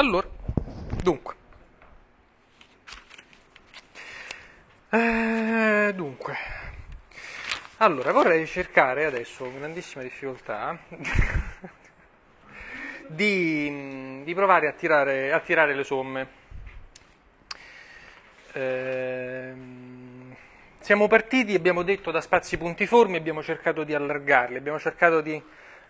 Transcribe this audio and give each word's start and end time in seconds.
Allora, 0.00 0.26
dunque. 1.02 1.34
Eh, 4.88 5.92
dunque. 5.94 6.36
Allora, 7.76 8.10
vorrei 8.10 8.46
cercare 8.46 9.04
adesso 9.04 9.44
con 9.44 9.58
grandissima 9.58 10.02
difficoltà 10.02 10.78
di, 13.08 14.22
di, 14.24 14.34
provare 14.34 14.68
a 14.68 14.72
tirare, 14.72 15.32
a 15.34 15.40
tirare 15.40 15.74
le 15.74 15.84
somme. 15.84 16.28
Eh, 18.54 19.52
siamo 20.80 21.08
partiti, 21.08 21.54
abbiamo 21.54 21.82
detto, 21.82 22.10
da 22.10 22.22
spazi 22.22 22.56
puntiformi, 22.56 23.18
abbiamo 23.18 23.42
cercato 23.42 23.84
di 23.84 23.92
allargarli, 23.92 24.56
abbiamo 24.56 24.78
cercato 24.78 25.20
di 25.20 25.38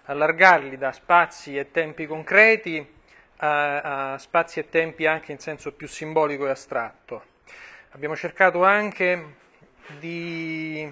allargarli 0.06 0.76
da 0.76 0.90
spazi 0.90 1.56
e 1.56 1.70
tempi 1.70 2.06
concreti 2.08 2.98
a, 3.40 4.12
a 4.12 4.18
spazi 4.18 4.60
e 4.60 4.68
tempi 4.68 5.06
anche 5.06 5.32
in 5.32 5.38
senso 5.38 5.72
più 5.72 5.88
simbolico 5.88 6.46
e 6.46 6.50
astratto. 6.50 7.24
Abbiamo 7.90 8.16
cercato 8.16 8.62
anche 8.62 9.36
di 9.98 10.90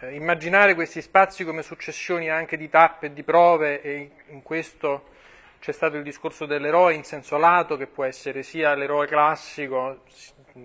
eh, 0.00 0.14
immaginare 0.14 0.74
questi 0.74 1.02
spazi 1.02 1.44
come 1.44 1.62
successioni 1.62 2.30
anche 2.30 2.56
di 2.56 2.68
tappe 2.70 3.06
e 3.06 3.12
di 3.12 3.22
prove 3.22 3.82
e 3.82 4.10
in 4.28 4.42
questo 4.42 5.12
c'è 5.60 5.72
stato 5.72 5.96
il 5.96 6.02
discorso 6.02 6.46
dell'eroe 6.46 6.94
in 6.94 7.04
senso 7.04 7.36
lato 7.38 7.76
che 7.76 7.86
può 7.86 8.04
essere 8.04 8.42
sia 8.42 8.74
l'eroe 8.74 9.06
classico, 9.06 10.02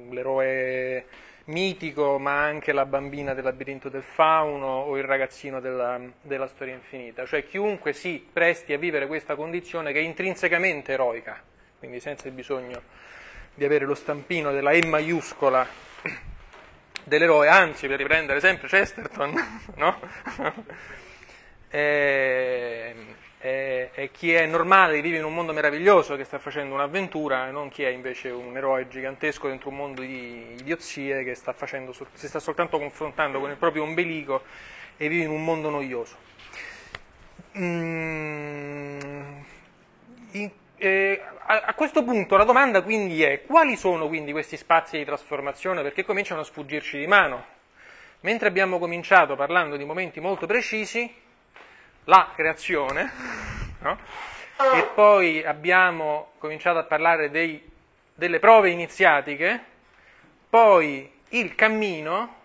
l'eroe 0.09 1.05
mitico, 1.49 2.17
ma 2.19 2.43
anche 2.43 2.71
la 2.71 2.85
bambina 2.85 3.33
del 3.33 3.43
labirinto 3.43 3.89
del 3.89 4.03
fauno 4.03 4.67
o 4.67 4.97
il 4.97 5.03
ragazzino 5.03 5.59
della, 5.59 5.99
della, 6.21 6.47
storia 6.47 6.73
infinita, 6.73 7.25
cioè 7.25 7.45
chiunque 7.45 7.93
si 7.93 8.25
presti 8.31 8.73
a 8.73 8.77
vivere 8.77 9.07
questa 9.07 9.35
condizione 9.35 9.91
che 9.91 9.99
è 9.99 10.03
intrinsecamente 10.03 10.93
eroica, 10.93 11.41
quindi 11.77 11.99
senza 11.99 12.27
il 12.27 12.33
bisogno 12.33 12.81
di 13.53 13.65
avere 13.65 13.85
lo 13.85 13.95
stampino 13.95 14.51
della 14.51 14.71
E 14.71 14.85
maiuscola 14.85 15.67
dell'eroe, 17.03 17.47
anzi 17.47 17.87
per 17.87 17.97
riprendere 17.97 18.39
sempre 18.39 18.67
Chesterton, 18.67 19.33
no? 19.75 19.99
e, 21.69 22.95
e, 23.41 23.91
e, 23.93 24.11
chi 24.11 24.33
è 24.33 24.45
normale 24.45 24.99
vive 25.01 25.17
in 25.17 25.23
un 25.23 25.33
mondo 25.33 25.53
meraviglioso 25.53 26.17
che 26.17 26.25
sta 26.25 26.39
facendo 26.39 26.73
un'avventura 26.73 27.47
e 27.47 27.51
non 27.51 27.69
chi 27.69 27.83
è 27.83 27.87
invece 27.87 28.29
un 28.29 28.55
eroe 28.57 28.89
gigantesco 28.89 29.47
dentro 29.47 29.69
un 29.69 29.77
mondo 29.77 30.01
di 30.01 30.55
idiozie 30.59 31.23
che 31.23 31.35
sta 31.35 31.53
facendo, 31.53 31.93
si 32.13 32.27
sta 32.27 32.39
soltanto 32.39 32.77
confrontando 32.77 33.39
con 33.39 33.49
il 33.49 33.55
proprio 33.55 33.83
ombelico 33.83 34.43
e 34.97 35.07
vive 35.07 35.23
in 35.23 35.29
un 35.29 35.43
mondo 35.43 35.69
noioso. 35.69 36.17
Mm, 37.57 38.99
in, 40.31 40.51
eh, 40.75 41.21
a, 41.45 41.61
a, 41.61 41.73
questo 41.73 42.03
punto 42.03 42.35
la 42.35 42.43
domanda 42.43 42.81
quindi 42.81 43.23
è 43.23 43.43
quali 43.43 43.75
sono 43.75 44.07
quindi 44.07 44.31
questi 44.31 44.55
spazi 44.57 44.97
di 44.97 45.05
trasformazione 45.05 45.81
perché 45.81 46.03
cominciano 46.03 46.41
a 46.41 46.43
sfuggirci 46.43 46.97
di 46.97 47.07
mano. 47.07 47.57
Mentre 48.21 48.49
abbiamo 48.49 48.79
cominciato 48.79 49.37
parlando 49.37 49.77
di 49.77 49.85
momenti 49.85 50.19
molto 50.19 50.45
precisi, 50.45 51.09
la 52.09 52.31
creazione, 52.35 53.11
no? 53.81 53.97
e 54.73 54.89
poi 54.95 55.45
abbiamo 55.45 56.31
cominciato 56.39 56.79
a 56.79 56.83
parlare 56.83 57.29
dei, 57.29 57.63
delle 58.15 58.39
prove 58.39 58.71
iniziatiche, 58.71 59.63
poi 60.49 61.09
il 61.29 61.53
cammino 61.53 62.37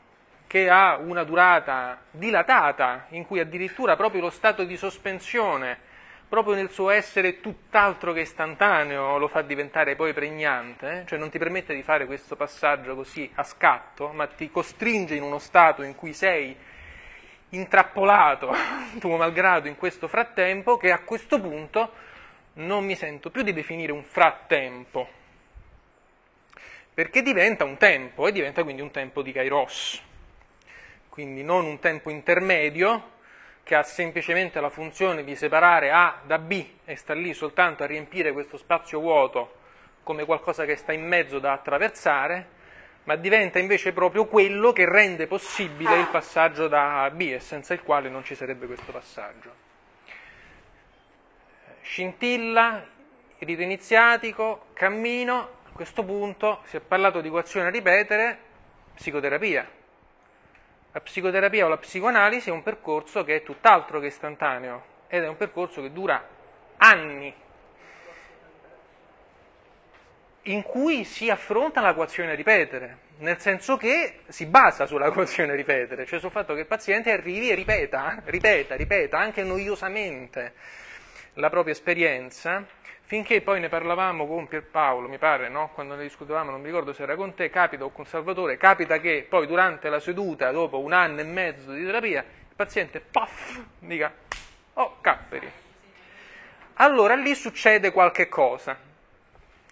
che 0.47 0.69
ha 0.69 0.97
una 0.97 1.25
durata 1.25 2.03
dilatata, 2.11 3.07
in 3.11 3.27
cui 3.27 3.41
addirittura 3.41 3.97
proprio 3.97 4.21
lo 4.21 4.31
stato 4.31 4.65
di 4.65 4.77
sospensione, 4.77 5.79
proprio 6.29 6.55
nel 6.55 6.71
suo 6.71 6.91
essere 6.91 7.41
tutt'altro 7.41 8.13
che 8.13 8.21
istantaneo, 8.21 9.17
lo 9.17 9.29
fa 9.29 9.41
diventare 9.41 9.97
poi 9.97 10.13
pregnante, 10.13 11.01
eh? 11.01 11.07
cioè 11.07 11.19
non 11.19 11.31
ti 11.31 11.39
permette 11.39 11.75
di 11.75 11.83
fare 11.83 12.05
questo 12.05 12.37
passaggio 12.37 12.95
così 12.95 13.31
a 13.37 13.43
scatto, 13.43 14.09
ma 14.09 14.27
ti 14.27 14.51
costringe 14.51 15.15
in 15.15 15.23
uno 15.23 15.39
stato 15.39 15.83
in 15.83 15.95
cui 15.95 16.13
sei 16.13 16.55
intrappolato, 17.55 18.53
tuo 18.99 19.17
malgrado, 19.17 19.69
in 19.69 19.77
questo 19.77 20.09
frattempo, 20.09 20.77
che 20.77 20.91
a 20.93 21.01
questo 21.01 21.41
punto 21.41 21.93
non 22.55 22.85
mi 22.85 22.95
sento 22.95 23.31
più 23.31 23.43
di 23.43 23.53
definire 23.53 23.93
un 23.93 24.05
frattempo, 24.05 25.09
perché 26.93 27.23
diventa 27.23 27.65
un 27.65 27.77
tempo 27.77 28.29
e 28.29 28.33
diventa 28.33 28.63
quindi 28.63 28.83
un 28.83 28.91
tempo 28.91 29.23
di 29.23 29.33
kairos, 29.33 30.03
quindi 31.09 31.43
non 31.43 31.65
un 31.65 31.79
tempo 31.79 32.11
intermedio 32.11 33.13
che 33.65 33.75
ha 33.75 33.83
semplicemente 33.83 34.61
la 34.61 34.69
funzione 34.69 35.25
di 35.25 35.35
separare 35.35 35.91
A 35.91 36.21
da 36.25 36.39
B 36.39 36.65
e 36.85 36.97
sta 36.97 37.15
lì 37.15 37.33
soltanto 37.33 37.83
a 37.83 37.87
riempire 37.87 38.33
questo 38.33 38.59
spazio 38.59 39.01
vuoto 39.01 39.63
come 40.03 40.27
qualcosa 40.27 40.67
che 40.67 40.77
sta 40.77 40.93
in 40.93 41.07
mezzo 41.07 41.39
da 41.39 41.53
attraversare, 41.53 42.49
ma 43.05 43.17
diventa 43.17 43.59
invece 43.59 43.93
proprio 43.93 44.27
quello 44.27 44.73
che 44.73 44.89
rende 44.89 45.27
possibile 45.27 45.99
il 45.99 46.09
passaggio 46.09 46.69
da 46.69 47.01
A 47.01 47.05
a 47.05 47.11
B 47.11 47.21
e 47.21 47.41
senza 47.41 47.75
il 47.75 47.83
quale 47.83 48.09
non 48.09 48.25
ci 48.25 48.35
sarebbe 48.35 48.67
questo 48.67 48.93
passaggio. 48.93 49.63
Scintilla, 51.83 52.87
rito 53.39 53.63
iniziatico, 53.63 54.67
cammino, 54.73 55.39
a 55.67 55.71
questo 55.73 56.03
punto 56.03 56.61
si 56.65 56.77
è 56.77 56.81
parlato 56.81 57.21
di 57.21 57.29
equazione 57.29 57.67
a 57.67 57.71
ripetere, 57.71 58.39
psicoterapia. 58.95 59.69
La 60.93 61.01
psicoterapia 61.01 61.67
o 61.67 61.69
la 61.69 61.77
psicoanalisi 61.77 62.49
è 62.49 62.53
un 62.53 62.63
percorso 62.63 63.23
che 63.25 63.37
è 63.37 63.43
tutt'altro 63.43 64.01
che 64.01 64.07
istantaneo 64.07 64.93
ed 65.09 65.25
è 65.25 65.29
un 65.29 65.37
percorso 65.37 65.83
che 65.83 65.93
dura 65.93 66.27
anni 66.79 67.35
in 70.45 70.63
cui 70.63 71.05
si 71.05 71.31
affronta 71.31 71.81
l'equazione 71.81 72.33
a 72.33 72.35
ripetere, 72.35 72.99
nel 73.19 73.39
senso 73.39 73.77
che 73.77 74.21
si 74.29 74.47
basa 74.47 74.87
sull'equazione 74.87 75.53
a 75.53 75.55
ripetere, 75.55 76.05
cioè 76.05 76.19
sul 76.19 76.31
fatto 76.31 76.55
che 76.55 76.61
il 76.61 76.67
paziente 76.67 77.11
arrivi 77.11 77.51
e 77.51 77.55
ripeta, 77.55 78.21
ripeta, 78.25 78.75
ripeta, 78.75 79.19
anche 79.19 79.43
noiosamente 79.43 80.53
la 81.35 81.49
propria 81.49 81.73
esperienza, 81.73 82.65
finché 83.03 83.41
poi 83.41 83.61
ne 83.61 83.69
parlavamo 83.69 84.27
con 84.27 84.47
Pierpaolo, 84.47 85.09
mi 85.09 85.19
pare, 85.19 85.49
no? 85.49 85.71
quando 85.73 85.95
ne 85.95 86.03
discutevamo, 86.03 86.51
non 86.51 86.61
mi 86.61 86.67
ricordo 86.67 86.93
se 86.93 87.03
era 87.03 87.17
con 87.17 87.35
te, 87.35 87.49
capita 87.49 87.85
o 87.85 87.91
con 87.91 88.05
Salvatore, 88.05 88.57
capita 88.59 88.99
che 88.99 89.27
poi 89.29 89.47
durante 89.47 89.89
la 89.89 90.01
seduta, 90.01 90.51
dopo 90.51 90.79
un 90.81 90.93
anno 90.93 91.21
e 91.21 91.25
mezzo 91.25 91.73
di 91.73 91.85
terapia, 91.85 92.21
il 92.21 92.55
paziente, 92.55 93.01
puff, 93.01 93.61
dica, 93.79 94.13
oh, 94.75 94.97
capperi. 95.01 95.51
Allora 96.75 97.15
lì 97.15 97.35
succede 97.35 97.93
qualche 97.93 98.29
cosa 98.29 98.93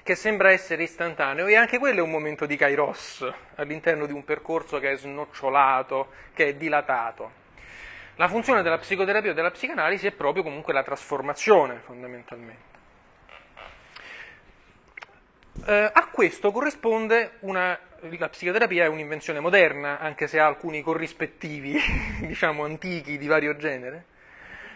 che 0.03 0.15
sembra 0.17 0.51
essere 0.51 0.83
istantaneo 0.83 1.47
e 1.47 1.55
anche 1.55 1.79
quello 1.79 2.01
è 2.01 2.03
un 2.03 2.11
momento 2.11 2.45
di 2.47 2.57
kairos 2.57 3.31
all'interno 3.57 4.07
di 4.07 4.13
un 4.13 4.25
percorso 4.25 4.79
che 4.79 4.93
è 4.93 4.97
snocciolato, 4.97 6.09
che 6.35 6.49
è 6.49 6.55
dilatato. 6.55 7.41
La 8.17 8.29
funzione 8.29 8.63
della 8.63 8.79
psicoterapia 8.79 9.31
o 9.31 9.35
della 9.35 9.51
psicanalisi 9.51 10.07
è 10.07 10.13
proprio 10.13 10.43
comunque 10.43 10.73
la 10.73 10.83
trasformazione, 10.83 11.81
fondamentalmente. 11.85 12.71
Eh, 15.67 15.91
a 15.93 16.09
questo 16.09 16.51
corrisponde 16.51 17.37
una, 17.41 17.79
la 18.01 18.29
psicoterapia 18.29 18.85
è 18.85 18.89
un'invenzione 18.89 19.39
moderna, 19.39 19.99
anche 19.99 20.27
se 20.27 20.41
ha 20.41 20.47
alcuni 20.47 20.83
corrispettivi, 20.83 21.79
diciamo, 22.27 22.65
antichi 22.65 23.17
di 23.17 23.27
vario 23.27 23.57
genere, 23.57 24.07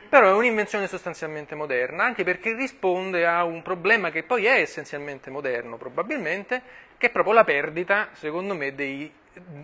però 0.07 0.29
è 0.29 0.33
un'invenzione 0.33 0.87
sostanzialmente 0.87 1.55
moderna, 1.55 2.05
anche 2.05 2.25
perché 2.25 2.55
risponde 2.55 3.27
a 3.27 3.45
un 3.45 3.63
problema 3.63 4.11
che 4.11 4.23
poi 4.23 4.47
è 4.47 4.61
essenzialmente 4.61 5.31
moderno, 5.31 5.77
probabilmente, 5.77 6.63
che 6.97 7.09
è 7.09 7.11
proprio 7.11 7.35
la 7.35 7.45
perdita, 7.45 8.09
secondo 8.13 8.55
me, 8.55 8.75
dei, 8.75 9.13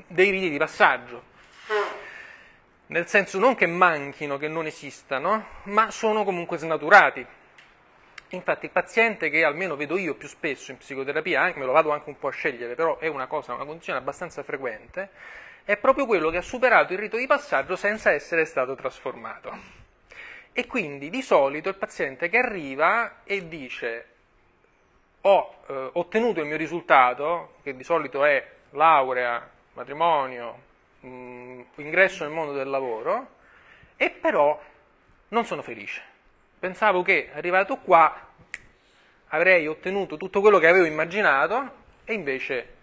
dei 0.07 0.31
riti 0.31 0.51
di 0.51 0.59
passaggio. 0.59 1.31
Nel 2.87 3.07
senso 3.07 3.39
non 3.39 3.55
che 3.55 3.67
manchino, 3.67 4.37
che 4.37 4.49
non 4.49 4.67
esistano, 4.67 5.47
ma 5.65 5.91
sono 5.91 6.25
comunque 6.25 6.59
snaturati. 6.59 7.27
Infatti 8.31 8.67
il 8.67 8.71
paziente 8.71 9.31
che 9.31 9.45
almeno 9.45 9.77
vedo 9.77 9.97
io 9.97 10.15
più 10.15 10.29
spesso 10.29 10.71
in 10.71 10.79
psicoterapia, 10.79 11.53
me 11.57 11.65
lo 11.65 11.73
vado 11.73 11.91
anche 11.91 12.09
un 12.09 12.19
po' 12.19 12.29
a 12.29 12.33
scegliere, 12.33 12.75
però 12.75 12.99
è 12.99 13.07
una 13.07 13.27
cosa, 13.27 13.55
una 13.55 13.65
condizione 13.65 13.99
abbastanza 13.99 14.43
frequente, 14.43 15.11
è 15.65 15.77
proprio 15.77 16.07
quello 16.07 16.31
che 16.31 16.39
ha 16.39 16.43
superato 16.43 16.93
il 16.93 16.99
rito 16.99 17.17
di 17.17 17.27
passaggio 17.27 17.77
senza 17.77 18.11
essere 18.11 18.45
stato 18.45 18.75
trasformato. 18.75 19.82
E 20.53 20.67
quindi 20.67 21.09
di 21.09 21.23
solito 21.23 21.69
il 21.69 21.77
paziente 21.77 22.29
che 22.29 22.39
arriva 22.39 23.23
e 23.25 23.49
dice 23.49 24.07
ho 25.23 25.55
eh, 25.67 25.91
ottenuto 25.93 26.41
il 26.41 26.47
mio 26.47 26.57
risultato, 26.57 27.55
che 27.63 27.77
di 27.77 27.85
solito 27.85 28.25
è 28.25 28.45
laurea, 28.71 29.49
matrimonio, 29.75 30.59
mh, 31.01 31.09
mm, 31.09 31.61
ingresso 31.77 32.25
nel 32.25 32.33
mondo 32.33 32.53
del 32.53 32.69
lavoro, 32.69 33.29
e 33.97 34.11
però 34.11 34.61
non 35.29 35.45
sono 35.45 35.63
felice. 35.63 36.03
Pensavo 36.59 37.03
che 37.03 37.31
arrivato 37.33 37.77
qua 37.79 38.29
avrei 39.29 39.67
ottenuto 39.67 40.17
tutto 40.17 40.41
quello 40.41 40.59
che 40.59 40.67
avevo 40.67 40.85
immaginato 40.85 41.81
e 42.05 42.13
invece 42.13 42.75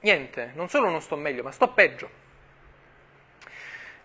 niente, 0.00 0.50
non 0.54 0.68
solo 0.68 0.90
non 0.90 1.00
sto 1.00 1.16
meglio, 1.16 1.42
ma 1.42 1.50
sto 1.50 1.68
peggio. 1.68 2.22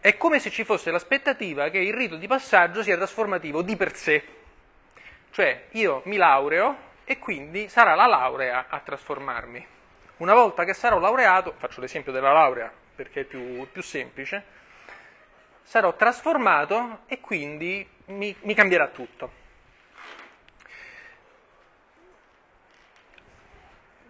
È 0.01 0.15
come 0.15 0.39
se 0.39 0.49
ci 0.49 0.63
fosse 0.63 0.91
l'aspettativa 0.91 1.69
che 1.69 1.79
il 1.79 1.93
rito 1.93 2.15
di 2.15 2.25
passaggio 2.25 2.81
sia 2.83 2.95
trasformativo 2.95 3.61
di 3.61 3.75
per 3.75 3.95
sé. 3.95 4.23
Cioè, 5.31 5.65
io 5.71 6.01
mi 6.05 6.15
laureo 6.15 6.87
e 7.03 7.19
quindi 7.19 7.67
sarà 7.67 7.95
la 7.95 8.05
laurea 8.05 8.67
a 8.69 8.79
trasformarmi. 8.79 9.67
Una 10.17 10.33
volta 10.33 10.63
che 10.63 10.73
sarò 10.73 10.99
laureato, 10.99 11.53
faccio 11.57 11.81
l'esempio 11.81 12.13
della 12.13 12.31
laurea 12.31 12.71
perché 12.95 13.21
è 13.21 13.23
più, 13.23 13.67
più 13.71 13.81
semplice, 13.81 14.43
sarò 15.63 15.93
trasformato 15.95 17.01
e 17.05 17.19
quindi 17.19 17.87
mi, 18.05 18.35
mi 18.41 18.53
cambierà 18.53 18.87
tutto. 18.87 19.31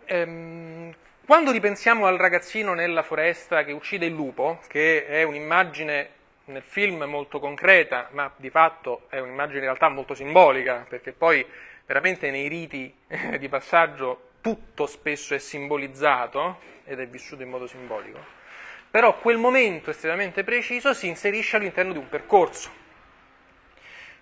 Ehm, 0.05 0.93
quando 1.29 1.51
ripensiamo 1.51 2.07
al 2.07 2.17
ragazzino 2.17 2.73
nella 2.73 3.03
foresta 3.03 3.63
che 3.63 3.71
uccide 3.71 4.07
il 4.07 4.13
lupo, 4.13 4.61
che 4.67 5.05
è 5.05 5.21
un'immagine 5.21 6.09
nel 6.45 6.63
film 6.63 7.03
molto 7.03 7.39
concreta, 7.39 8.07
ma 8.13 8.33
di 8.35 8.49
fatto 8.49 9.03
è 9.09 9.19
un'immagine 9.19 9.59
in 9.59 9.65
realtà 9.65 9.89
molto 9.89 10.15
simbolica, 10.15 10.87
perché 10.89 11.11
poi 11.11 11.45
veramente 11.85 12.31
nei 12.31 12.47
riti 12.47 12.91
di 13.37 13.47
passaggio 13.47 14.29
tutto 14.41 14.87
spesso 14.87 15.35
è 15.35 15.37
simbolizzato 15.37 16.61
ed 16.83 16.99
è 16.99 17.05
vissuto 17.05 17.43
in 17.43 17.49
modo 17.49 17.67
simbolico, 17.67 18.17
però 18.89 19.15
quel 19.19 19.37
momento 19.37 19.91
estremamente 19.91 20.43
preciso 20.43 20.95
si 20.95 21.05
inserisce 21.05 21.57
all'interno 21.57 21.91
di 21.91 21.99
un 21.99 22.09
percorso. 22.09 22.71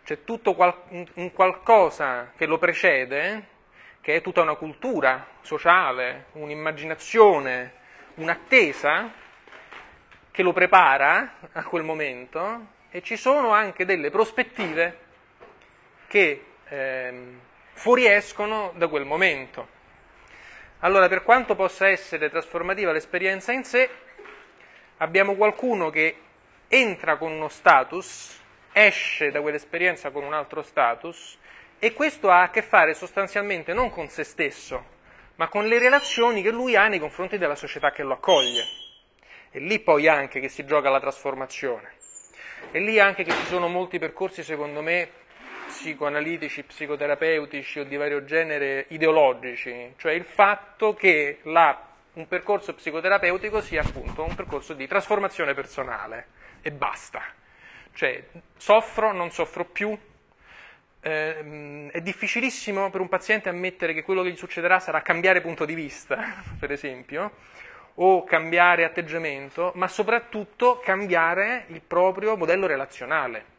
C'è 0.03 0.25
tutto 0.25 0.57
un 0.89 1.31
qualcosa 1.31 2.33
che 2.35 2.45
lo 2.45 2.57
precede 2.57 3.55
che 4.07 4.15
è 4.15 4.21
tutta 4.21 4.41
una 4.41 4.55
cultura 4.55 5.27
sociale, 5.41 6.27
un'immaginazione, 6.31 7.73
un'attesa 8.13 9.11
che 10.31 10.43
lo 10.43 10.53
prepara 10.53 11.33
a 11.51 11.63
quel 11.65 11.83
momento 11.83 12.67
e 12.89 13.01
ci 13.01 13.17
sono 13.17 13.51
anche 13.51 13.83
delle 13.83 14.09
prospettive 14.09 14.97
che 16.07 16.41
ehm, 16.69 17.39
fuoriescono 17.73 18.71
da 18.77 18.87
quel 18.87 19.03
momento. 19.03 19.67
Allora, 20.79 21.09
per 21.09 21.21
quanto 21.23 21.55
possa 21.55 21.89
essere 21.89 22.29
trasformativa 22.29 22.93
l'esperienza 22.93 23.51
in 23.51 23.65
sé, 23.65 23.89
abbiamo 24.99 25.35
qualcuno 25.35 25.89
che 25.89 26.15
entra 26.69 27.17
con 27.17 27.33
uno 27.33 27.49
status, 27.49 28.41
esce 28.71 29.31
da 29.31 29.41
quell'esperienza 29.41 30.11
con 30.11 30.23
un 30.23 30.33
altro 30.33 30.61
status 30.61 31.37
e 31.79 31.93
questo 31.93 32.29
ha 32.29 32.41
a 32.41 32.49
che 32.49 32.61
fare 32.61 32.93
sostanzialmente 32.93 33.73
non 33.73 33.89
con 33.89 34.09
se 34.09 34.23
stesso, 34.23 34.95
ma 35.35 35.47
con 35.47 35.67
le 35.67 35.77
relazioni 35.77 36.41
che 36.41 36.49
lui 36.49 36.75
ha 36.75 36.87
nei 36.87 36.99
confronti 36.99 37.37
della 37.37 37.55
società 37.55 37.91
che 37.91 38.03
lo 38.03 38.13
accoglie. 38.13 38.63
E 39.51 39.59
lì 39.59 39.79
poi 39.79 40.07
anche 40.07 40.39
che 40.39 40.49
si 40.49 40.65
gioca 40.65 40.89
la 40.89 40.99
trasformazione. 40.99 41.91
E 42.71 42.79
lì 42.79 42.99
anche 42.99 43.23
che 43.23 43.31
ci 43.31 43.45
sono 43.45 43.67
molti 43.67 43.99
percorsi, 43.99 44.43
secondo 44.43 44.81
me, 44.81 45.09
psicoanalitici, 45.67 46.63
psicoterapeutici 46.63 47.79
o 47.79 47.83
di 47.83 47.95
vario 47.95 48.23
genere 48.23 48.85
ideologici, 48.89 49.93
cioè 49.97 50.13
il 50.13 50.25
fatto 50.25 50.93
che 50.95 51.39
la, 51.43 51.79
un 52.13 52.27
percorso 52.27 52.73
psicoterapeutico 52.73 53.61
sia 53.61 53.81
appunto 53.81 54.23
un 54.23 54.33
percorso 54.33 54.73
di 54.73 54.87
trasformazione 54.87 55.53
personale 55.53 56.27
e 56.61 56.71
basta. 56.71 57.21
Cioè 57.93 58.23
soffro, 58.57 59.11
non 59.11 59.31
soffro 59.31 59.65
più, 59.65 59.97
eh, 61.07 61.89
è 61.89 62.01
difficilissimo 62.01 62.89
per 62.89 62.99
un 62.99 63.07
paziente 63.07 63.47
ammettere 63.47 63.93
che 63.93 64.03
quello 64.03 64.23
che 64.23 64.31
gli 64.31 64.35
succederà 64.35 64.79
sarà 64.79 65.01
cambiare 65.01 65.39
punto 65.39 65.63
di 65.63 65.73
vista, 65.73 66.43
per 66.59 66.71
esempio, 66.71 67.31
o 67.95 68.23
cambiare 68.25 68.83
atteggiamento, 68.83 69.71
ma 69.75 69.87
soprattutto 69.87 70.79
cambiare 70.83 71.65
il 71.69 71.81
proprio 71.81 72.35
modello 72.35 72.67
relazionale. 72.67 73.55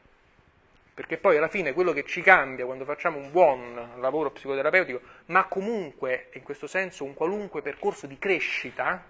Perché 0.92 1.16
poi 1.16 1.36
alla 1.36 1.48
fine 1.48 1.72
quello 1.72 1.92
che 1.92 2.04
ci 2.04 2.22
cambia 2.22 2.66
quando 2.66 2.84
facciamo 2.84 3.18
un 3.18 3.30
buon 3.30 3.92
lavoro 3.98 4.30
psicoterapeutico, 4.30 5.00
ma 5.26 5.44
comunque 5.44 6.28
in 6.34 6.42
questo 6.42 6.66
senso 6.66 7.04
un 7.04 7.14
qualunque 7.14 7.62
percorso 7.62 8.06
di 8.06 8.18
crescita, 8.18 9.02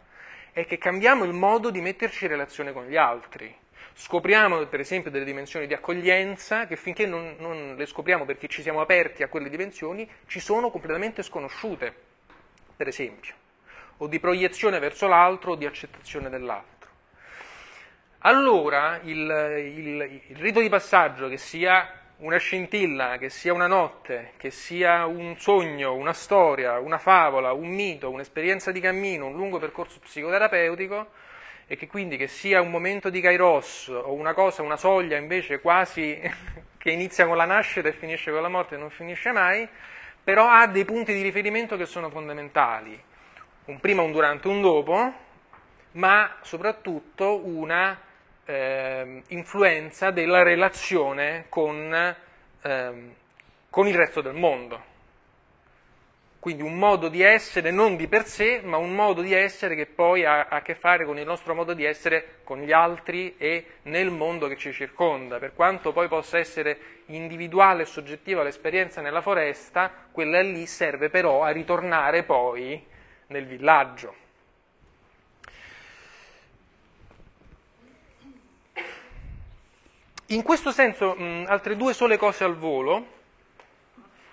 è 0.60 0.66
che 0.66 0.78
cambiamo 0.78 1.24
il 1.24 1.32
modo 1.32 1.70
di 1.70 1.80
metterci 1.80 2.24
in 2.24 2.30
relazione 2.30 2.72
con 2.72 2.86
gli 2.86 2.96
altri 2.96 3.54
Scopriamo 4.00 4.64
per 4.66 4.78
esempio 4.78 5.10
delle 5.10 5.24
dimensioni 5.24 5.66
di 5.66 5.74
accoglienza 5.74 6.68
che 6.68 6.76
finché 6.76 7.04
non, 7.04 7.34
non 7.40 7.74
le 7.76 7.84
scopriamo 7.84 8.24
perché 8.24 8.46
ci 8.46 8.62
siamo 8.62 8.80
aperti 8.80 9.24
a 9.24 9.28
quelle 9.28 9.48
dimensioni 9.48 10.08
ci 10.28 10.38
sono 10.38 10.70
completamente 10.70 11.24
sconosciute, 11.24 11.92
per 12.76 12.86
esempio, 12.86 13.34
o 13.96 14.06
di 14.06 14.20
proiezione 14.20 14.78
verso 14.78 15.08
l'altro 15.08 15.52
o 15.52 15.54
di 15.56 15.66
accettazione 15.66 16.30
dell'altro. 16.30 16.88
Allora 18.18 19.00
il, 19.02 19.18
il, 19.74 20.20
il 20.28 20.36
rito 20.36 20.60
di 20.60 20.68
passaggio, 20.68 21.28
che 21.28 21.36
sia 21.36 22.07
una 22.18 22.38
scintilla, 22.38 23.16
che 23.16 23.28
sia 23.30 23.52
una 23.52 23.68
notte, 23.68 24.32
che 24.38 24.50
sia 24.50 25.06
un 25.06 25.36
sogno, 25.38 25.94
una 25.94 26.12
storia, 26.12 26.78
una 26.78 26.98
favola, 26.98 27.52
un 27.52 27.68
mito, 27.68 28.10
un'esperienza 28.10 28.72
di 28.72 28.80
cammino, 28.80 29.26
un 29.26 29.34
lungo 29.34 29.58
percorso 29.58 30.00
psicoterapeutico, 30.00 31.10
e 31.68 31.76
che 31.76 31.86
quindi 31.86 32.16
che 32.16 32.26
sia 32.26 32.60
un 32.60 32.70
momento 32.70 33.08
di 33.10 33.20
kairos 33.20 33.88
o 33.88 34.12
una 34.14 34.32
cosa, 34.32 34.62
una 34.62 34.76
soglia 34.76 35.16
invece 35.16 35.60
quasi 35.60 36.18
che 36.76 36.90
inizia 36.90 37.26
con 37.26 37.36
la 37.36 37.44
nascita 37.44 37.88
e 37.88 37.92
finisce 37.92 38.32
con 38.32 38.42
la 38.42 38.48
morte 38.48 38.74
e 38.74 38.78
non 38.78 38.90
finisce 38.90 39.30
mai, 39.30 39.68
però 40.24 40.48
ha 40.48 40.66
dei 40.66 40.84
punti 40.84 41.12
di 41.12 41.22
riferimento 41.22 41.76
che 41.76 41.86
sono 41.86 42.10
fondamentali, 42.10 43.00
un 43.66 43.78
prima, 43.78 44.02
un 44.02 44.10
durante, 44.10 44.48
un 44.48 44.60
dopo, 44.60 45.12
ma 45.92 46.36
soprattutto 46.40 47.46
una 47.46 48.00
eh, 48.48 49.22
influenza 49.28 50.10
della 50.10 50.42
relazione 50.42 51.44
con, 51.50 51.92
eh, 52.62 53.14
con 53.68 53.86
il 53.86 53.94
resto 53.94 54.22
del 54.22 54.32
mondo. 54.32 54.96
Quindi 56.38 56.62
un 56.62 56.78
modo 56.78 57.08
di 57.08 57.20
essere 57.20 57.70
non 57.70 57.96
di 57.96 58.06
per 58.06 58.24
sé, 58.24 58.60
ma 58.62 58.78
un 58.78 58.94
modo 58.94 59.20
di 59.20 59.34
essere 59.34 59.74
che 59.74 59.84
poi 59.84 60.24
ha 60.24 60.46
a 60.46 60.62
che 60.62 60.76
fare 60.76 61.04
con 61.04 61.18
il 61.18 61.26
nostro 61.26 61.54
modo 61.54 61.74
di 61.74 61.84
essere 61.84 62.38
con 62.44 62.62
gli 62.62 62.72
altri 62.72 63.34
e 63.36 63.66
nel 63.82 64.10
mondo 64.10 64.48
che 64.48 64.56
ci 64.56 64.72
circonda. 64.72 65.38
Per 65.38 65.52
quanto 65.54 65.92
poi 65.92 66.08
possa 66.08 66.38
essere 66.38 67.02
individuale 67.06 67.82
e 67.82 67.86
soggettiva 67.86 68.42
l'esperienza 68.42 69.02
nella 69.02 69.20
foresta, 69.20 69.92
quella 70.10 70.40
lì 70.40 70.64
serve 70.64 71.10
però 71.10 71.42
a 71.42 71.50
ritornare 71.50 72.22
poi 72.22 72.82
nel 73.26 73.44
villaggio. 73.44 74.26
In 80.30 80.42
questo 80.42 80.72
senso, 80.72 81.14
mh, 81.14 81.46
altre 81.48 81.74
due 81.74 81.94
sole 81.94 82.18
cose 82.18 82.44
al 82.44 82.54
volo. 82.54 83.16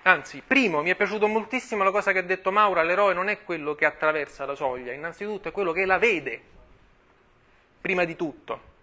Anzi, 0.01 0.43
primo, 0.45 0.81
mi 0.81 0.89
è 0.89 0.95
piaciuta 0.95 1.25
moltissimo 1.25 1.83
la 1.83 1.91
cosa 1.91 2.11
che 2.11 2.19
ha 2.19 2.23
detto 2.23 2.51
Maura, 2.51 2.83
l'eroe 2.83 3.13
non 3.13 3.29
è 3.29 3.43
quello 3.43 3.75
che 3.75 3.85
attraversa 3.85 4.45
la 4.45 4.55
soglia, 4.55 4.91
innanzitutto 4.91 5.47
è 5.47 5.51
quello 5.51 5.71
che 5.71 5.85
la 5.85 5.97
vede, 5.97 6.41
prima 7.79 8.03
di 8.03 8.15
tutto. 8.17 8.73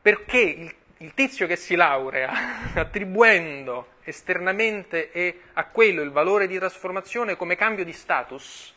Perché 0.00 0.38
il, 0.38 0.74
il 0.98 1.14
tizio 1.14 1.46
che 1.46 1.56
si 1.56 1.74
laurea, 1.74 2.72
attribuendo 2.74 3.88
esternamente 4.04 5.42
a 5.52 5.66
quello 5.66 6.00
il 6.00 6.10
valore 6.10 6.46
di 6.46 6.56
trasformazione 6.56 7.36
come 7.36 7.56
cambio 7.56 7.84
di 7.84 7.92
status, 7.92 8.74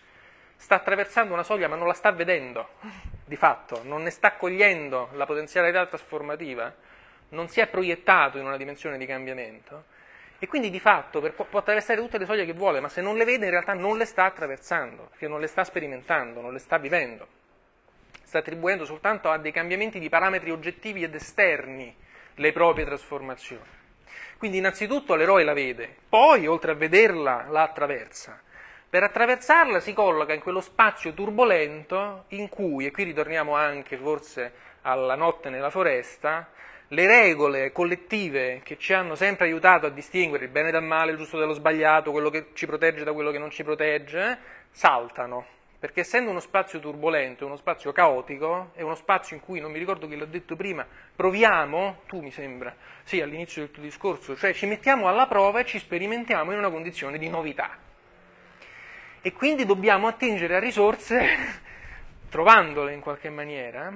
sta 0.59 0.75
attraversando 0.75 1.33
una 1.33 1.43
soglia 1.43 1.69
ma 1.69 1.77
non 1.77 1.87
la 1.87 1.93
sta 1.93 2.11
vedendo, 2.11 2.71
di 3.23 3.37
fatto, 3.37 3.81
non 3.83 4.03
ne 4.03 4.09
sta 4.09 4.33
cogliendo 4.33 5.09
la 5.13 5.25
potenzialità 5.25 5.85
trasformativa, 5.85 6.71
non 7.29 7.47
si 7.47 7.61
è 7.61 7.67
proiettato 7.67 8.37
in 8.37 8.45
una 8.45 8.57
dimensione 8.57 8.97
di 8.97 9.05
cambiamento 9.05 9.85
e 10.37 10.47
quindi 10.47 10.69
di 10.69 10.79
fatto 10.79 11.21
per, 11.21 11.33
può 11.33 11.59
attraversare 11.59 12.01
tutte 12.01 12.17
le 12.17 12.25
soglie 12.25 12.45
che 12.45 12.53
vuole, 12.53 12.81
ma 12.81 12.89
se 12.89 13.01
non 13.01 13.15
le 13.15 13.23
vede 13.23 13.45
in 13.45 13.51
realtà 13.51 13.73
non 13.73 13.97
le 13.97 14.05
sta 14.05 14.25
attraversando, 14.25 15.07
perché 15.09 15.27
non 15.27 15.39
le 15.39 15.47
sta 15.47 15.63
sperimentando, 15.63 16.41
non 16.41 16.53
le 16.53 16.59
sta 16.59 16.77
vivendo. 16.77 17.27
Sta 18.23 18.39
attribuendo 18.39 18.85
soltanto 18.85 19.29
a 19.29 19.37
dei 19.37 19.51
cambiamenti 19.51 19.97
di 19.97 20.07
parametri 20.07 20.51
oggettivi 20.51 21.03
ed 21.03 21.15
esterni 21.15 21.93
le 22.35 22.51
proprie 22.51 22.85
trasformazioni. 22.85 23.77
Quindi 24.37 24.57
innanzitutto 24.57 25.15
l'eroe 25.15 25.43
la 25.43 25.53
vede, 25.53 25.93
poi 26.07 26.47
oltre 26.47 26.71
a 26.71 26.75
vederla 26.75 27.45
la 27.49 27.63
attraversa. 27.63 28.41
Per 28.91 29.03
attraversarla 29.03 29.79
si 29.79 29.93
colloca 29.93 30.33
in 30.33 30.39
quello 30.39 30.61
spazio 30.61 31.13
turbolento 31.13 32.23
in 32.29 32.49
cui, 32.49 32.87
e 32.87 32.91
qui 32.91 33.03
ritorniamo 33.03 33.53
anche 33.53 33.97
forse 33.97 34.51
alla 34.81 35.13
notte 35.13 35.51
nella 35.51 35.69
foresta, 35.69 36.49
le 36.87 37.05
regole 37.05 37.71
collettive 37.71 38.61
che 38.63 38.79
ci 38.79 38.93
hanno 38.93 39.13
sempre 39.13 39.45
aiutato 39.45 39.85
a 39.85 39.91
distinguere 39.91 40.45
il 40.45 40.49
bene 40.49 40.71
dal 40.71 40.81
male, 40.81 41.11
il 41.11 41.17
giusto 41.17 41.37
dallo 41.37 41.53
sbagliato, 41.53 42.09
quello 42.09 42.31
che 42.31 42.47
ci 42.53 42.65
protegge 42.65 43.03
da 43.03 43.13
quello 43.13 43.29
che 43.29 43.37
non 43.37 43.51
ci 43.51 43.63
protegge, 43.63 44.39
saltano. 44.71 45.45
Perché 45.77 45.99
essendo 45.99 46.31
uno 46.31 46.39
spazio 46.39 46.79
turbolento, 46.79 47.45
uno 47.45 47.57
spazio 47.57 47.91
caotico, 47.91 48.71
è 48.73 48.81
uno 48.81 48.95
spazio 48.95 49.35
in 49.35 49.43
cui, 49.43 49.59
non 49.59 49.71
mi 49.71 49.77
ricordo 49.77 50.07
chi 50.07 50.17
l'ha 50.17 50.25
detto 50.25 50.55
prima, 50.55 50.83
proviamo, 51.15 52.01
tu 52.07 52.21
mi 52.21 52.31
sembra, 52.31 52.75
sì, 53.03 53.21
all'inizio 53.21 53.61
del 53.61 53.71
tuo 53.71 53.83
discorso, 53.83 54.35
cioè 54.35 54.51
ci 54.51 54.65
mettiamo 54.65 55.07
alla 55.07 55.27
prova 55.27 55.59
e 55.59 55.65
ci 55.65 55.77
sperimentiamo 55.77 56.51
in 56.53 56.57
una 56.57 56.71
condizione 56.71 57.19
di 57.19 57.29
novità. 57.29 57.85
E 59.21 59.33
quindi 59.33 59.65
dobbiamo 59.65 60.07
attingere 60.07 60.55
a 60.55 60.59
risorse, 60.59 61.27
trovandole 62.29 62.93
in 62.93 63.01
qualche 63.01 63.29
maniera, 63.29 63.93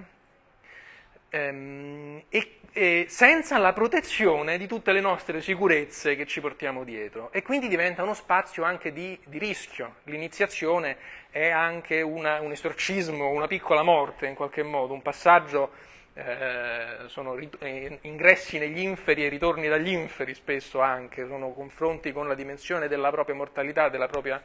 ehm, 1.30 2.24
e, 2.28 2.60
e 2.74 3.06
senza 3.08 3.58
la 3.58 3.72
protezione 3.72 4.58
di 4.58 4.68
tutte 4.68 4.92
le 4.92 5.00
nostre 5.00 5.40
sicurezze 5.40 6.18
che 6.18 6.26
ci 6.26 6.42
portiamo 6.42 6.84
dietro 6.84 7.32
e 7.32 7.42
quindi 7.42 7.70
diventa 7.70 8.04
uno 8.04 8.14
spazio 8.14 8.64
anche 8.64 8.92
di, 8.92 9.18
di 9.26 9.38
rischio. 9.38 9.96
L'iniziazione 10.04 10.98
è 11.30 11.50
anche 11.50 12.02
una, 12.02 12.42
un 12.42 12.52
esorcismo, 12.52 13.30
una 13.30 13.48
piccola 13.48 13.82
morte 13.82 14.28
in 14.28 14.36
qualche 14.36 14.62
modo, 14.62 14.94
un 14.94 15.02
passaggio, 15.02 15.72
eh, 16.16 17.08
sono 17.08 17.34
rit- 17.34 17.62
eh, 17.64 17.98
ingressi 18.02 18.60
negli 18.60 18.80
inferi 18.80 19.26
e 19.26 19.30
ritorni 19.30 19.68
dagli 19.70 19.90
inferi 19.90 20.34
spesso 20.34 20.82
anche, 20.82 21.26
sono 21.26 21.54
confronti 21.54 22.12
con 22.12 22.28
la 22.28 22.36
dimensione 22.36 22.88
della 22.88 23.10
propria 23.10 23.36
mortalità, 23.36 23.90
della 23.90 24.08
propria 24.08 24.42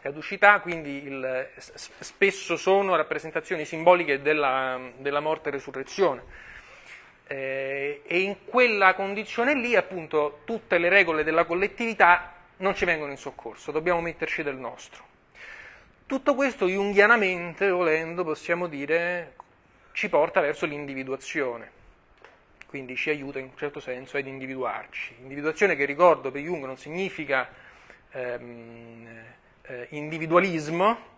caducità, 0.00 0.60
quindi 0.60 1.04
il, 1.04 1.48
spesso 1.56 2.56
sono 2.56 2.96
rappresentazioni 2.96 3.64
simboliche 3.64 4.22
della, 4.22 4.80
della 4.96 5.20
morte 5.20 5.48
e 5.48 5.52
resurrezione. 5.52 6.22
Eh, 7.26 8.02
e 8.06 8.20
in 8.20 8.44
quella 8.44 8.94
condizione 8.94 9.54
lì, 9.54 9.76
appunto, 9.76 10.40
tutte 10.44 10.78
le 10.78 10.88
regole 10.88 11.24
della 11.24 11.44
collettività 11.44 12.32
non 12.58 12.74
ci 12.74 12.84
vengono 12.84 13.10
in 13.10 13.18
soccorso, 13.18 13.70
dobbiamo 13.70 14.00
metterci 14.00 14.42
del 14.42 14.56
nostro. 14.56 15.06
Tutto 16.06 16.34
questo 16.34 16.66
junghianamente, 16.66 17.68
volendo, 17.68 18.24
possiamo 18.24 18.66
dire, 18.66 19.34
ci 19.92 20.08
porta 20.08 20.40
verso 20.40 20.64
l'individuazione, 20.64 21.70
quindi 22.66 22.96
ci 22.96 23.10
aiuta 23.10 23.38
in 23.38 23.46
un 23.46 23.56
certo 23.56 23.78
senso 23.78 24.16
ad 24.16 24.26
individuarci. 24.26 25.16
Individuazione 25.20 25.76
che 25.76 25.84
ricordo 25.84 26.30
per 26.30 26.40
Jung 26.40 26.64
non 26.64 26.78
significa 26.78 27.48
ehm, 28.12 29.24
eh, 29.68 29.86
individualismo 29.90 31.16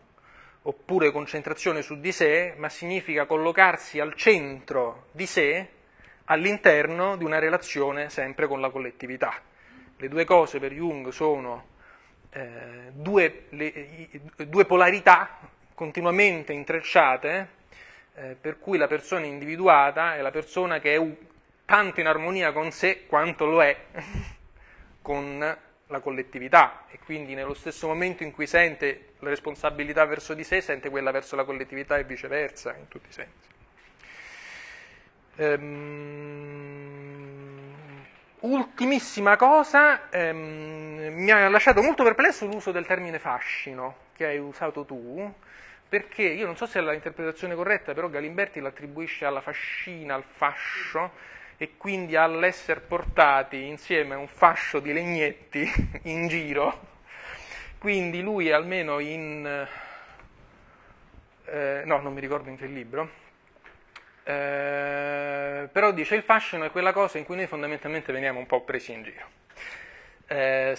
oppure 0.62 1.11
concentrazione 1.11 1.83
su 1.83 1.99
di 2.00 2.12
sé, 2.12 2.54
ma 2.57 2.69
significa 2.69 3.25
collocarsi 3.25 3.99
al 3.99 4.14
centro 4.14 5.07
di 5.12 5.26
sé 5.26 5.69
all'interno 6.25 7.16
di 7.16 7.25
una 7.25 7.38
relazione 7.38 8.11
sempre 8.11 8.47
con 8.47 8.61
la 8.61 8.71
collettività. 8.71 9.40
Le 9.97 10.09
due 10.09 10.25
cose 10.25 10.59
per 10.59 10.73
Jung 10.73 11.09
sono 11.09 11.66
eh, 12.30 12.90
due, 12.92 13.47
le, 13.50 14.09
due, 14.47 14.64
polarità 14.64 15.38
continuamente 15.75 16.52
intrecciate, 16.52 17.49
eh, 18.14 18.37
per 18.40 18.59
cui 18.59 18.78
la 18.78 18.87
persona 18.87 19.26
individuata 19.26 20.16
è 20.16 20.21
la 20.21 20.30
persona 20.30 20.78
che 20.78 20.95
è 20.95 21.16
tanto 21.64 22.00
in 22.00 22.07
armonia 22.07 22.52
con 22.52 22.71
sé 22.71 23.07
quanto 23.07 23.47
lo 23.47 23.62
è 23.62 23.76
con 25.02 25.57
la 25.90 26.00
collettività 26.00 26.85
e 26.90 26.99
quindi 27.04 27.35
nello 27.35 27.54
stesso 27.54 27.87
momento 27.87 28.23
in 28.23 28.32
cui 28.32 28.47
sente 28.47 29.14
la 29.18 29.28
responsabilità 29.28 30.04
verso 30.06 30.35
di 30.35 30.44
sé, 30.44 30.61
sente 30.61 30.88
quella 30.88 31.11
verso 31.11 31.37
la 31.37 31.44
collettività 31.44 31.99
e 31.99 32.04
viceversa, 32.04 32.75
in 32.76 32.88
tutti 32.88 33.09
i 33.09 33.12
sensi. 33.12 33.49
Ehm, 35.37 36.28
ultimissima 38.40 39.37
cosa, 39.37 40.09
ehm, 40.11 41.12
mi 41.12 41.30
ha 41.30 41.49
lasciato 41.49 41.82
molto 41.82 42.04
perplesso 42.04 42.47
l'uso 42.47 42.73
del 42.73 42.87
termine 42.87 43.18
fascino 43.18 44.09
che 44.14 44.26
hai 44.26 44.38
usato 44.38 44.85
tu, 44.85 45.32
perché 45.88 46.23
io 46.23 46.47
non 46.47 46.56
so 46.56 46.66
se 46.66 46.78
è 46.78 46.82
l'interpretazione 46.82 47.54
corretta, 47.54 47.94
però 47.94 48.09
Galimberti 48.09 48.61
l'attribuisce 48.61 49.25
alla 49.25 49.40
fascina, 49.40 50.14
al 50.14 50.23
fascio, 50.23 51.11
e 51.62 51.76
quindi 51.76 52.17
all'essere 52.17 52.81
portati 52.81 53.67
insieme 53.67 54.14
a 54.14 54.17
un 54.17 54.29
fascio 54.29 54.81
di 54.81 54.95
legnetti 54.95 55.71
in 56.05 56.26
giro. 56.26 56.88
Quindi 57.76 58.23
lui 58.23 58.50
almeno 58.50 58.99
in... 58.99 59.69
Eh, 61.45 61.83
no, 61.85 62.00
non 62.00 62.14
mi 62.14 62.21
ricordo 62.21 62.49
in 62.49 62.57
che 62.57 62.64
libro, 62.64 63.11
eh, 64.25 65.69
però 65.71 65.93
dice 65.93 66.14
il 66.14 66.23
fascino 66.23 66.64
è 66.64 66.71
quella 66.71 66.95
cosa 66.95 67.19
in 67.19 67.25
cui 67.25 67.37
noi 67.37 67.47
fondamentalmente 67.47 68.11
veniamo 68.11 68.38
un 68.38 68.47
po' 68.47 68.62
presi 68.62 68.93
in 68.93 69.02
giro. 69.02 69.26
Eh, 70.29 70.79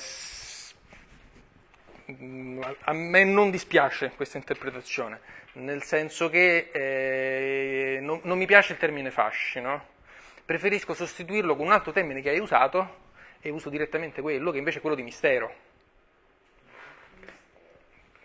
a 2.86 2.94
me 2.94 3.24
non 3.24 3.52
dispiace 3.52 4.14
questa 4.16 4.40
interpretazione, 4.40 5.20
nel 5.54 5.84
senso 5.84 6.28
che 6.28 6.72
eh, 6.72 8.00
non, 8.02 8.22
non, 8.24 8.40
mi 8.40 8.48
piace 8.48 8.74
il 8.74 8.80
termine 8.80 9.12
fascino, 9.12 10.00
preferisco 10.46 10.94
sostituirlo 10.94 11.56
con 11.56 11.68
un 11.68 11.72
altro 11.72 11.92
termine 11.92 12.22
che 12.22 12.30
hai 12.30 12.40
usato 12.40 13.00
e 13.40 13.50
uso 13.50 13.70
direttamente 13.70 14.22
quello, 14.22 14.52
che 14.52 14.58
invece 14.58 14.78
è 14.78 14.82
quello 14.82 14.96
di 14.96 15.04
mistero, 15.04 15.54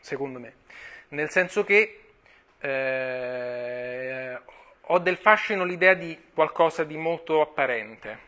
secondo 0.01 0.39
me. 0.39 0.55
Nel 1.09 1.31
senso 1.31 1.65
che 1.65 2.01
eh, 2.59 4.39
ho 4.81 4.99
del 4.99 5.17
fascino 5.17 5.65
l'idea 5.65 5.95
di 5.95 6.31
qualcosa 6.33 6.85
di 6.85 6.97
molto 6.97 7.41
apparente. 7.41 8.25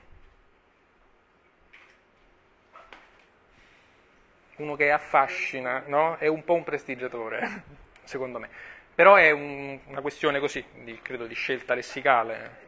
Uno 4.56 4.74
che 4.74 4.90
affascina, 4.90 5.84
no? 5.86 6.16
È 6.16 6.26
un 6.26 6.42
po' 6.42 6.54
un 6.54 6.64
prestigiatore, 6.64 7.62
secondo 8.02 8.40
me. 8.40 8.48
Però 8.92 9.14
è 9.14 9.30
un, 9.30 9.78
una 9.86 10.00
questione 10.00 10.40
così, 10.40 10.64
di, 10.82 11.00
credo, 11.00 11.26
di 11.26 11.34
scelta 11.34 11.74
lessicale. 11.74 12.62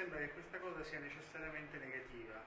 Sembra 0.00 0.18
che 0.20 0.30
questa 0.30 0.58
cosa 0.58 0.82
sia 0.84 0.98
necessariamente 0.98 1.76
negativa. 1.76 2.40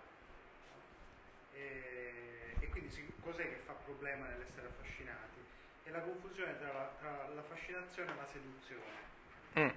E, 1.54 2.56
e 2.60 2.70
quindi 2.70 2.90
si, 2.90 3.06
cos'è 3.22 3.44
che 3.44 3.62
fa 3.66 3.74
problema 3.74 4.26
nell'essere 4.26 4.68
affascinati? 4.68 5.38
È 5.84 5.92
la 5.92 6.02
confusione 6.02 6.58
tra 6.58 6.74
la, 6.74 6.92
tra 6.98 7.28
la 7.28 7.44
fascinazione 7.44 8.12
e 8.12 8.16
la 8.16 8.26
seduzione. 8.26 9.02
Mm. 9.60 9.70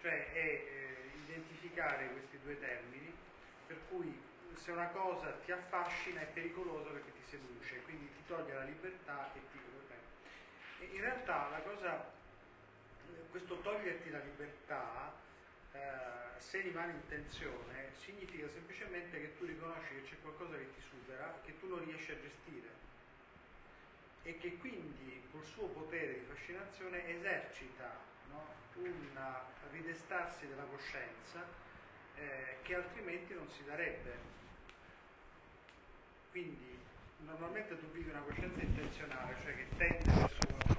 Cioè 0.00 0.32
è 0.32 0.38
eh, 0.38 1.10
identificare 1.26 2.08
questi 2.12 2.38
due 2.42 2.58
termini 2.58 3.12
per 3.66 3.76
cui 3.90 4.18
se 4.54 4.70
una 4.70 4.88
cosa 4.88 5.32
ti 5.44 5.52
affascina 5.52 6.22
è 6.22 6.26
pericoloso 6.32 6.88
perché 6.92 7.12
ti 7.12 7.28
seduce, 7.28 7.82
quindi 7.82 8.10
ti 8.14 8.22
toglie 8.26 8.54
la 8.54 8.64
libertà 8.64 9.30
e 9.34 9.40
ti... 9.52 9.58
E 10.80 10.84
in 10.94 11.00
realtà 11.02 11.50
la 11.50 11.60
cosa, 11.60 12.10
questo 13.30 13.60
toglierti 13.60 14.08
la 14.08 14.20
libertà 14.20 15.12
eh, 15.72 16.40
se 16.40 16.60
rimane 16.60 16.92
in 16.92 17.06
tensione 17.08 17.90
significa 17.98 18.48
semplicemente 18.48 19.20
che 19.20 19.36
tu 19.38 19.44
riconosci 19.44 19.94
che 19.94 20.02
c'è 20.02 20.20
qualcosa 20.20 20.56
che 20.56 20.74
ti 20.74 20.80
supera, 20.80 21.40
che 21.44 21.58
tu 21.58 21.68
non 21.68 21.84
riesci 21.84 22.10
a 22.12 22.20
gestire 22.20 22.68
e 24.22 24.36
che 24.38 24.56
quindi 24.58 25.22
col 25.30 25.44
suo 25.44 25.66
potere 25.68 26.18
di 26.18 26.24
fascinazione 26.26 27.06
esercita 27.08 27.96
no, 28.30 28.44
un 28.74 29.18
ridestarsi 29.70 30.46
della 30.46 30.64
coscienza 30.64 31.44
eh, 32.16 32.56
che 32.62 32.74
altrimenti 32.74 33.34
non 33.34 33.48
si 33.48 33.64
darebbe. 33.64 34.38
Quindi 36.30 36.78
normalmente 37.18 37.78
tu 37.78 37.90
vivi 37.90 38.10
una 38.10 38.20
coscienza 38.20 38.60
intenzionale, 38.60 39.36
cioè 39.42 39.56
che 39.56 39.66
tende 39.76 40.12
verso 40.12 40.46
qualcosa. 40.46 40.78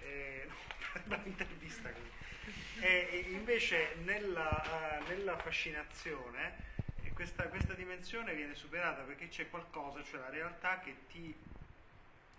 Eh, 0.00 0.48
un'intervista 1.08 1.90
qui. 1.90 2.23
E 2.80 3.26
invece 3.30 3.94
nella, 4.02 5.00
uh, 5.00 5.08
nella 5.08 5.38
fascinazione 5.38 6.72
questa, 7.14 7.44
questa, 7.44 7.74
dimensione 7.74 8.34
viene 8.34 8.54
superata 8.54 9.02
perché 9.02 9.28
c'è 9.28 9.48
qualcosa, 9.48 10.02
cioè 10.02 10.20
la 10.20 10.30
realtà 10.30 10.80
che 10.80 10.94
ti 11.10 11.34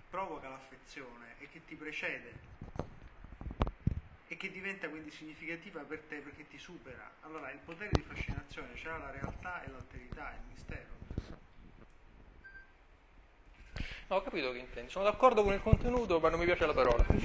provoca 0.10 0.50
l'affezione 0.50 1.36
e 1.39 1.50
che 1.50 1.63
ti 1.65 1.75
precede 1.75 2.44
e 4.27 4.38
che 4.38 4.51
diventa 4.51 4.89
quindi 4.89 5.12
significativa 5.12 5.82
per 5.82 6.00
te 6.01 6.18
perché 6.18 6.48
ti 6.48 6.58
supera. 6.58 7.10
Allora 7.22 7.51
il 7.51 7.60
potere 7.60 7.92
di 7.94 8.01
fascinazione 8.01 8.74
c'è 8.74 8.89
la 8.89 9.12
realtà 9.12 9.63
e 9.63 9.70
l'alterità, 9.70 10.34
il 10.34 10.50
mistero. 10.50 11.04
No, 14.08 14.18
ho 14.18 14.22
capito 14.22 14.51
che 14.51 14.60
intendi. 14.60 14.92
Sono 14.92 15.06
d'accordo 15.06 15.44
con 15.44 15.54
il 15.54 15.62
contenuto, 15.62 16.20
ma 16.20 16.30
non 16.30 16.39
mi 16.39 16.46
piace 16.46 16.65
la 16.65 16.74
parola. 16.74 17.04
per 17.06 17.18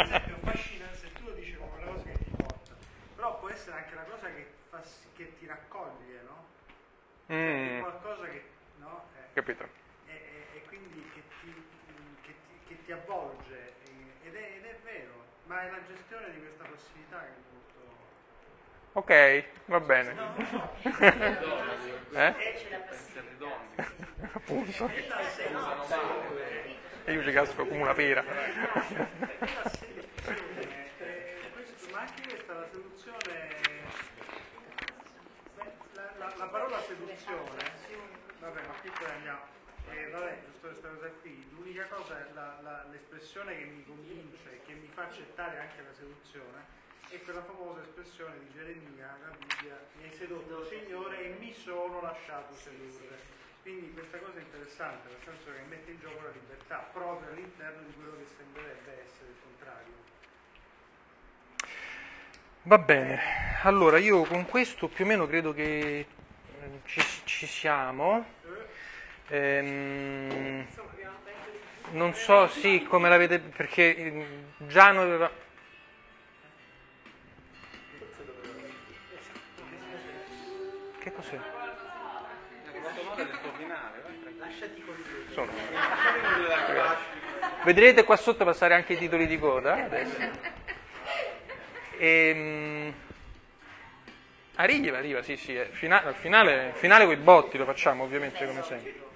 esempio, 0.00 0.36
fascina, 0.42 0.86
se 0.94 1.12
tu 1.12 1.24
lo 1.24 1.32
dici 1.32 1.54
come 1.54 1.82
una 1.82 1.92
cosa 1.92 2.04
che 2.04 2.24
ti 2.24 2.30
porta, 2.36 2.74
però 3.14 3.38
può 3.38 3.47
essere 3.58 3.76
anche 3.76 3.94
la 3.96 4.02
cosa 4.02 4.28
che, 4.28 4.46
fa, 4.70 4.80
che 5.16 5.36
ti 5.38 5.46
raccoglie, 5.46 6.22
no? 6.22 6.46
Cioè, 7.26 7.36
mm. 7.36 7.80
qualcosa 7.80 8.28
che, 8.28 8.42
no? 8.76 9.08
Eh, 9.16 9.32
capito. 9.34 9.68
E, 10.06 10.12
e, 10.12 10.46
e, 10.56 10.62
quindi 10.68 11.10
che 11.12 11.22
ti, 11.40 11.52
che 12.22 12.34
ti, 12.46 12.60
che 12.68 12.84
ti 12.84 12.92
avvolge, 12.92 13.74
ed 14.22 14.36
è, 14.36 14.52
ed 14.56 14.64
è, 14.64 14.78
vero, 14.84 15.24
ma 15.46 15.62
è 15.62 15.70
la 15.70 15.84
gestione 15.84 16.30
di 16.30 16.38
questa 16.38 16.64
passività 16.64 17.18
che 17.20 17.26
è 17.26 17.34
molto... 17.50 17.96
Ok, 18.92 19.44
va 19.66 19.80
bene. 19.80 20.12
No, 20.12 20.34
no, 20.36 20.70
no. 22.10 22.18
eh? 22.18 22.34
Appunto. 24.32 24.90
E 27.04 27.12
io 27.12 27.22
ci 27.24 27.32
casco 27.32 27.66
come 27.66 27.80
una 27.82 27.94
pera. 27.94 28.24
Ma 31.98 32.04
anche 32.04 32.28
questa 32.28 32.54
la 32.54 32.68
seduzione, 32.70 33.58
la, 35.94 36.12
la, 36.18 36.32
la 36.36 36.46
parola 36.46 36.80
seduzione, 36.82 37.72
vabbè 38.38 38.66
ma 38.68 38.72
qui 38.74 38.90
poi 38.90 39.10
andiamo, 39.10 39.42
Eh, 39.90 40.08
vabbè, 40.08 40.38
giusto 40.44 40.68
questa 40.68 40.88
cosa 40.90 41.08
qui. 41.20 41.50
L'unica 41.50 41.86
cosa 41.86 42.20
è 42.20 42.32
la, 42.34 42.86
l'espressione 42.92 43.56
che 43.58 43.64
mi 43.64 43.84
convince 43.84 44.60
che 44.64 44.74
mi 44.74 44.86
fa 44.94 45.06
accettare 45.10 45.58
anche 45.58 45.82
la 45.82 45.92
seduzione 45.92 46.66
è 47.08 47.20
quella 47.22 47.42
famosa 47.42 47.80
espressione 47.80 48.38
di 48.38 48.52
Geremia, 48.52 49.18
la 49.20 49.34
Bibbia, 49.36 49.84
mi 49.96 50.04
hai 50.04 50.12
sedotto 50.12 50.66
Signore 50.66 51.18
e 51.24 51.28
mi 51.40 51.52
sono 51.52 52.00
lasciato 52.00 52.54
sedurre. 52.54 53.18
Quindi 53.62 53.92
questa 53.92 54.18
cosa 54.18 54.38
è 54.38 54.42
interessante, 54.42 55.08
nel 55.08 55.22
senso 55.24 55.50
che 55.50 55.62
mette 55.66 55.90
in 55.90 55.98
gioco 55.98 56.22
la 56.22 56.30
libertà 56.30 56.78
proprio 56.92 57.28
all'interno 57.32 57.82
di 57.82 57.92
quello 57.94 58.18
che 58.18 58.26
sembrerebbe 58.36 59.02
essere 59.02 59.30
il 59.30 59.36
contrario. 59.42 60.17
Va 62.62 62.78
bene, 62.78 63.18
allora 63.62 63.98
io 63.98 64.24
con 64.24 64.44
questo 64.44 64.88
più 64.88 65.04
o 65.04 65.08
meno 65.08 65.26
credo 65.26 65.54
che 65.54 66.06
ci, 66.84 67.00
ci 67.24 67.46
siamo. 67.46 68.24
Ehm, 69.28 70.66
non 71.92 72.14
so, 72.14 72.46
sì, 72.48 72.84
come 72.86 73.08
l'avete, 73.08 73.38
perché 73.38 74.26
già 74.58 74.90
noi 74.90 75.04
avevamo... 75.04 75.32
Che 80.98 81.12
cos'è? 81.12 81.38
Sono. 85.32 85.52
Vedrete 87.64 88.04
qua 88.04 88.16
sotto 88.16 88.44
passare 88.44 88.74
anche 88.74 88.92
i 88.92 88.98
titoli 88.98 89.26
di 89.26 89.38
coda. 89.38 89.84
Adesso. 89.84 90.57
Ehm, 91.98 92.94
arriva, 94.54 94.98
arriva, 94.98 95.22
sì, 95.22 95.36
sì. 95.36 95.58
Fina, 95.72 96.04
al 96.04 96.14
finale, 96.14 96.72
finale 96.74 97.04
con 97.04 97.14
i 97.14 97.16
botti 97.16 97.58
lo 97.58 97.64
facciamo 97.64 98.04
ovviamente 98.04 98.46
come 98.46 98.62
sempre. 98.62 99.06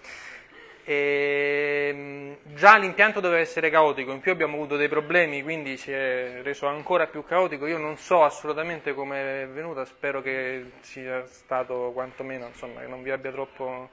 E, 0.85 1.91
ehm, 1.93 2.37
già 2.55 2.77
l'impianto 2.77 3.21
doveva 3.21 3.41
essere 3.41 3.71
caotico, 3.71 4.11
in 4.11 4.19
più 4.19 4.33
abbiamo 4.33 4.57
avuto 4.57 4.77
dei 4.77 4.89
problemi, 4.89 5.43
quindi 5.43 5.77
si 5.77 5.93
è 5.93 6.41
reso 6.43 6.67
ancora 6.67 7.07
più 7.07 7.25
caotico. 7.25 7.67
Io 7.67 7.79
non 7.79 7.97
so 7.99 8.25
assolutamente 8.25 8.95
come 8.95 9.43
è 9.43 9.47
venuta, 9.47 9.85
spero 9.85 10.21
che 10.21 10.73
sia 10.81 11.25
stato 11.27 11.93
quantomeno, 11.95 12.47
insomma, 12.47 12.81
che 12.81 12.89
non 12.89 13.03
vi 13.03 13.12
abbia 13.12 13.31
troppo 13.31 13.91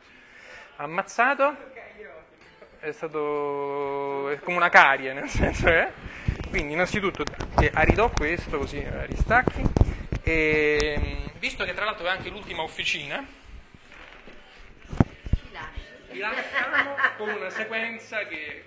ammazzato. 0.77 1.77
È 2.79 2.91
stato 2.91 4.29
è 4.29 4.39
come 4.39 4.57
una 4.57 4.69
carie, 4.69 5.13
nel 5.13 5.27
senso 5.29 5.65
che. 5.65 5.79
Eh? 5.81 5.91
Quindi, 6.49 6.73
innanzitutto, 6.73 7.23
aridò 7.73 8.09
questo 8.09 8.57
così 8.57 8.83
ristacchi. 9.05 9.61
E, 10.23 10.95
ehm, 10.95 11.31
visto 11.39 11.63
che 11.63 11.73
tra 11.73 11.85
l'altro 11.85 12.07
è 12.07 12.09
anche 12.09 12.29
l'ultima 12.29 12.63
officina, 12.63 13.25
vi 16.11 16.19
lasciamo 16.19 16.95
con 17.17 17.29
una 17.29 17.49
sequenza 17.49 18.25
che 18.25 18.65